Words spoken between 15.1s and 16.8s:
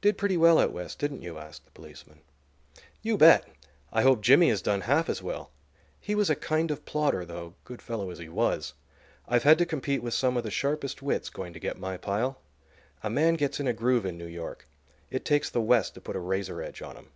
It takes the West to put a razor edge